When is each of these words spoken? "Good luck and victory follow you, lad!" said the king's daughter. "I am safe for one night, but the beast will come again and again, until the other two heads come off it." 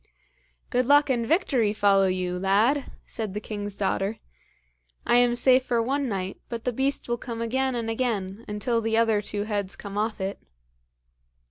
"Good 0.71 0.87
luck 0.87 1.11
and 1.11 1.27
victory 1.27 1.73
follow 1.73 2.07
you, 2.07 2.39
lad!" 2.39 2.85
said 3.05 3.35
the 3.35 3.39
king's 3.39 3.75
daughter. 3.75 4.17
"I 5.05 5.17
am 5.17 5.35
safe 5.35 5.63
for 5.63 5.79
one 5.79 6.09
night, 6.09 6.41
but 6.49 6.63
the 6.63 6.73
beast 6.73 7.07
will 7.07 7.19
come 7.19 7.39
again 7.39 7.75
and 7.75 7.87
again, 7.87 8.43
until 8.47 8.81
the 8.81 8.97
other 8.97 9.21
two 9.21 9.43
heads 9.43 9.75
come 9.75 9.99
off 9.99 10.19
it." 10.19 10.41